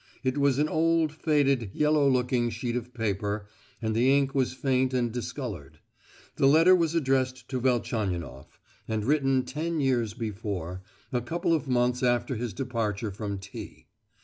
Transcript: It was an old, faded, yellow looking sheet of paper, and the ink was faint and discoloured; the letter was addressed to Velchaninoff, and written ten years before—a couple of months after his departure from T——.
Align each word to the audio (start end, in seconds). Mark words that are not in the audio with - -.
It 0.23 0.39
was 0.39 0.57
an 0.57 0.67
old, 0.67 1.11
faded, 1.11 1.69
yellow 1.75 2.09
looking 2.09 2.49
sheet 2.49 2.75
of 2.75 2.91
paper, 2.91 3.45
and 3.83 3.95
the 3.95 4.17
ink 4.17 4.33
was 4.33 4.51
faint 4.55 4.95
and 4.95 5.11
discoloured; 5.11 5.77
the 6.37 6.47
letter 6.47 6.75
was 6.75 6.95
addressed 6.95 7.47
to 7.49 7.59
Velchaninoff, 7.59 8.59
and 8.87 9.05
written 9.05 9.43
ten 9.45 9.79
years 9.79 10.15
before—a 10.15 11.21
couple 11.21 11.53
of 11.53 11.67
months 11.67 12.01
after 12.01 12.33
his 12.35 12.51
departure 12.51 13.11
from 13.11 13.37
T——. 13.37 13.85